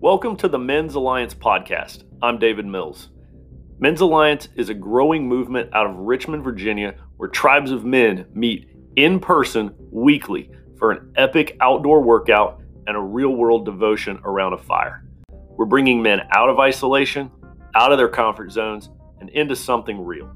[0.00, 2.04] Welcome to the Men's Alliance podcast.
[2.22, 3.08] I'm David Mills.
[3.80, 8.70] Men's Alliance is a growing movement out of Richmond, Virginia, where tribes of men meet
[8.94, 14.58] in person weekly for an epic outdoor workout and a real world devotion around a
[14.58, 15.04] fire.
[15.32, 17.28] We're bringing men out of isolation,
[17.74, 20.30] out of their comfort zones, and into something real.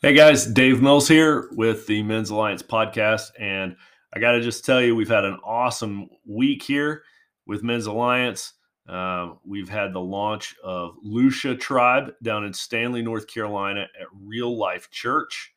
[0.00, 3.32] Hey guys, Dave Mills here with the Men's Alliance podcast.
[3.40, 3.74] And
[4.12, 7.04] I got to just tell you, we've had an awesome week here
[7.46, 8.54] with Men's Alliance.
[8.88, 14.58] Uh, we've had the launch of Lucia Tribe down in Stanley, North Carolina at Real
[14.58, 15.52] Life Church.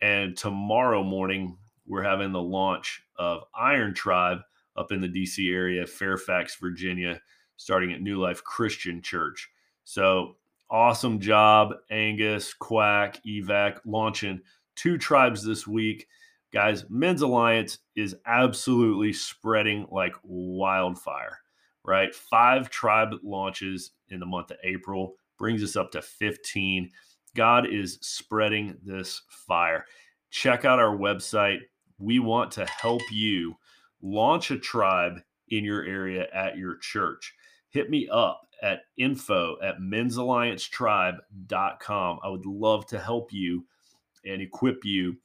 [0.00, 4.38] And tomorrow morning, we're having the launch of Iron Tribe
[4.76, 7.20] up in the DC area, Fairfax, Virginia,
[7.56, 9.50] starting at New Life Christian Church.
[9.84, 10.36] So
[10.70, 14.40] awesome job, Angus, Quack, Evac, launching
[14.74, 16.06] two tribes this week.
[16.54, 21.40] Guys, Men's Alliance is absolutely spreading like wildfire,
[21.84, 22.14] right?
[22.14, 26.88] Five tribe launches in the month of April brings us up to 15.
[27.34, 29.84] God is spreading this fire.
[30.30, 31.58] Check out our website.
[31.98, 33.56] We want to help you
[34.00, 37.34] launch a tribe in your area at your church.
[37.70, 42.18] Hit me up at info at men'salliancetribe.com.
[42.22, 43.66] I would love to help you
[44.24, 45.16] and equip you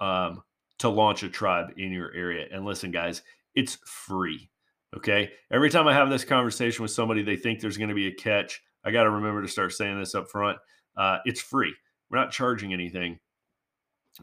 [0.00, 0.42] um,
[0.80, 2.46] to launch a tribe in your area.
[2.50, 3.22] And listen, guys,
[3.54, 4.50] it's free.
[4.96, 5.30] Okay.
[5.52, 8.14] Every time I have this conversation with somebody, they think there's going to be a
[8.14, 8.60] catch.
[8.84, 10.58] I got to remember to start saying this up front.
[10.96, 11.74] Uh, it's free.
[12.10, 13.18] We're not charging anything.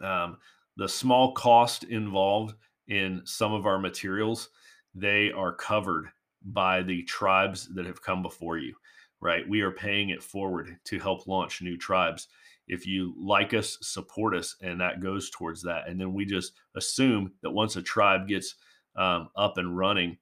[0.01, 0.37] Um,
[0.75, 2.55] the small cost involved
[2.87, 4.49] in some of our materials,
[4.93, 6.07] they are covered
[6.43, 8.75] by the tribes that have come before you,
[9.21, 9.47] right?
[9.47, 12.27] We are paying it forward to help launch new tribes
[12.67, 15.87] if you like us, support us, and that goes towards that.
[15.87, 18.55] And then we just assume that once a tribe gets
[18.95, 20.17] um, up and running,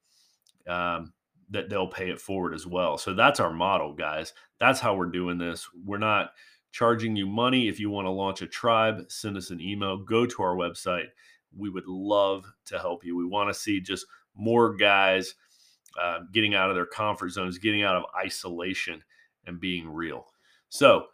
[0.67, 1.13] um,
[1.49, 2.97] that they'll pay it forward as well.
[2.97, 4.33] So that's our model, guys.
[4.59, 5.67] That's how we're doing this.
[5.85, 6.31] We're not
[6.71, 7.67] charging you money.
[7.67, 9.97] If you want to launch a tribe, send us an email.
[9.97, 11.07] Go to our website.
[11.55, 13.15] We would love to help you.
[13.15, 14.05] We want to see just
[14.35, 15.35] more guys
[16.01, 19.03] uh, getting out of their comfort zones, getting out of isolation,
[19.45, 20.27] and being real.
[20.69, 21.05] So,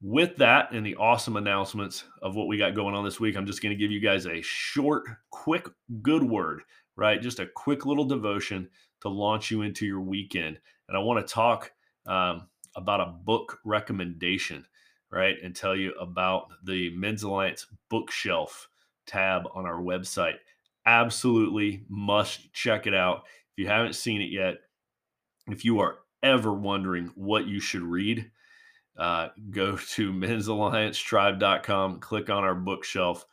[0.00, 3.46] with that and the awesome announcements of what we got going on this week, I'm
[3.46, 5.66] just going to give you guys a short, quick,
[6.02, 6.62] good word,
[6.96, 7.20] right?
[7.20, 8.68] Just a quick little devotion
[9.00, 10.58] to launch you into your weekend.
[10.88, 11.72] And I want to talk
[12.06, 14.64] um, about a book recommendation,
[15.10, 15.36] right?
[15.42, 18.68] And tell you about the Men's Alliance bookshelf
[19.06, 20.36] tab on our website.
[20.86, 23.24] Absolutely must check it out.
[23.52, 24.58] If you haven't seen it yet,
[25.48, 28.30] if you are ever wondering what you should read,
[28.98, 33.24] uh, go to men'salliancetribe.com, click on our bookshelf.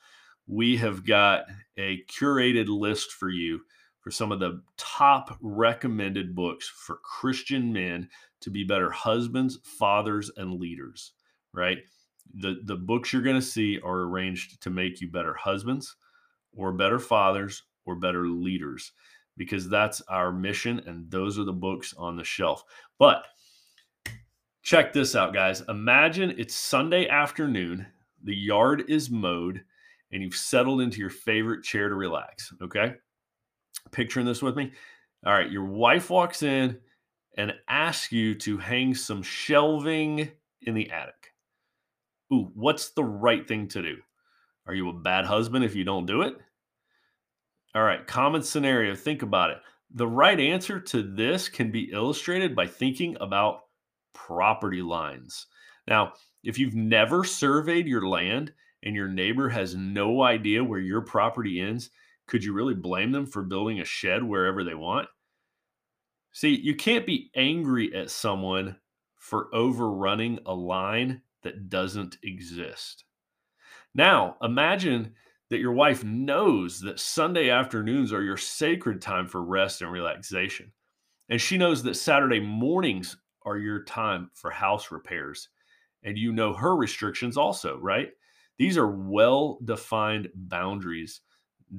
[0.48, 1.46] We have got
[1.78, 3.62] a curated list for you
[4.00, 8.08] for some of the top recommended books for Christian men
[8.42, 11.14] to be better husbands, fathers, and leaders,
[11.52, 11.80] right?
[12.36, 15.96] The, the books you're going to see are arranged to make you better husbands
[16.56, 18.92] or better fathers or better leaders
[19.38, 22.64] because that's our mission and those are the books on the shelf.
[23.00, 23.26] But
[24.66, 25.62] Check this out, guys.
[25.70, 27.86] Imagine it's Sunday afternoon,
[28.24, 29.64] the yard is mowed,
[30.12, 32.52] and you've settled into your favorite chair to relax.
[32.59, 32.96] Okay.
[33.92, 34.72] Picturing this with me.
[35.24, 35.52] All right.
[35.52, 36.80] Your wife walks in
[37.38, 40.31] and asks you to hang some shelving
[40.64, 41.36] in the attic.
[42.34, 43.97] Ooh, what's the right thing to do?
[44.66, 46.38] Are you a bad husband if you don't do it?
[47.76, 48.96] All right, common scenario.
[48.96, 49.58] Think about it.
[49.94, 53.65] The right answer to this can be illustrated by thinking about
[54.16, 55.46] property lines.
[55.88, 61.02] Now, if you've never surveyed your land and your neighbor has no idea where your
[61.02, 61.92] property ends,
[62.28, 65.08] could you really blame them for building a shed wherever they want?
[66.31, 68.78] See, you can't be angry at someone
[69.16, 73.06] for overrunning a line that doesn't exist.
[73.94, 75.14] Now, imagine
[75.50, 80.72] that your wife knows that Sunday afternoons are your sacred time for rest and relaxation.
[81.29, 85.50] And she knows that Saturday mornings are your time for house repairs.
[86.03, 88.09] And you know her restrictions also, right?
[88.58, 91.22] These are well defined boundaries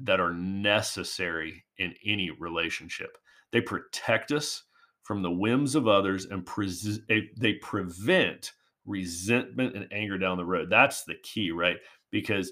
[0.03, 3.17] that are necessary in any relationship.
[3.51, 4.63] They protect us
[5.03, 8.51] from the whims of others and pre- they prevent
[8.85, 10.69] resentment and anger down the road.
[10.69, 11.77] That's the key, right?
[12.11, 12.51] Because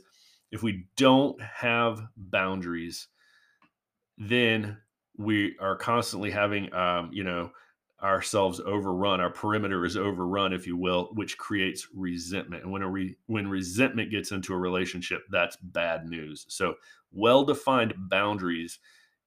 [0.52, 3.08] if we don't have boundaries,
[4.18, 4.78] then
[5.18, 7.52] we are constantly having, um, you know,
[8.02, 9.22] ourselves overrun.
[9.22, 12.64] Our perimeter is overrun, if you will, which creates resentment.
[12.64, 16.46] And when a re- when resentment gets into a relationship, that's bad news.
[16.50, 16.76] So,
[17.12, 18.80] well-defined boundaries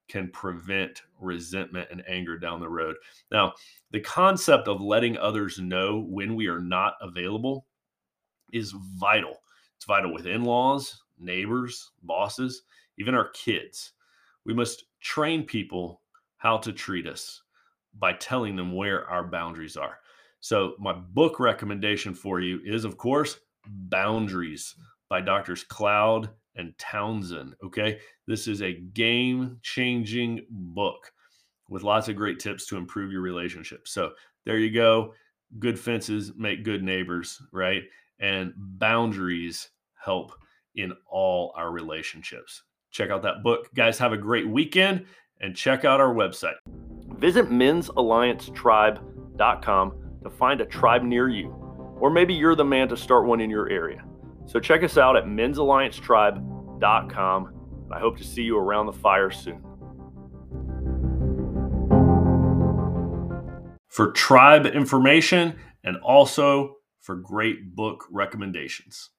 [0.08, 2.96] can prevent resentment and anger down the road.
[3.30, 3.52] Now,
[3.90, 7.66] the concept of letting others know when we are not available
[8.52, 9.36] is vital.
[9.76, 12.62] It's vital with in-laws, neighbors, bosses,
[12.98, 13.92] even our kids.
[14.44, 16.00] We must train people
[16.38, 17.42] how to treat us
[17.98, 19.98] by telling them where our boundaries are.
[20.40, 24.74] So, my book recommendation for you is, of course, Boundaries
[25.08, 27.54] by Doctors Cloud and Townsend.
[27.64, 27.98] Okay.
[28.26, 31.12] This is a game changing book
[31.68, 33.88] with lots of great tips to improve your relationship.
[33.88, 34.12] So,
[34.44, 35.14] there you go.
[35.58, 37.82] Good fences make good neighbors, right?
[38.20, 40.32] And boundaries help
[40.76, 42.62] in all our relationships.
[42.90, 43.68] Check out that book.
[43.74, 45.04] Guys, have a great weekend
[45.40, 46.54] and check out our website.
[47.18, 49.92] Visit men'salliancetribe.com
[50.22, 51.48] to find a tribe near you,
[52.00, 54.04] or maybe you're the man to start one in your area.
[54.46, 57.46] So check us out at men'salliancetribe.com.
[57.46, 59.64] And I hope to see you around the fire soon.
[63.88, 69.10] For tribe information and also for great book recommendations.